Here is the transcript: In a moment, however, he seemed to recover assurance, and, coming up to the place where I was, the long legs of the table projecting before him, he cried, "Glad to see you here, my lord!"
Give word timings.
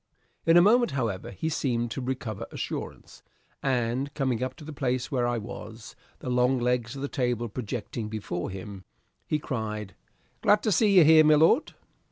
In 0.47 0.57
a 0.57 0.63
moment, 0.63 0.93
however, 0.93 1.29
he 1.29 1.47
seemed 1.47 1.91
to 1.91 2.01
recover 2.01 2.47
assurance, 2.49 3.21
and, 3.61 4.11
coming 4.15 4.41
up 4.41 4.55
to 4.55 4.65
the 4.65 4.73
place 4.73 5.11
where 5.11 5.27
I 5.27 5.37
was, 5.37 5.95
the 6.21 6.29
long 6.31 6.57
legs 6.57 6.95
of 6.95 7.03
the 7.03 7.07
table 7.07 7.47
projecting 7.47 8.09
before 8.09 8.49
him, 8.49 8.83
he 9.27 9.37
cried, 9.37 9.93
"Glad 10.41 10.63
to 10.63 10.71
see 10.71 10.97
you 10.97 11.03
here, 11.03 11.23
my 11.23 11.35
lord!" 11.35 11.75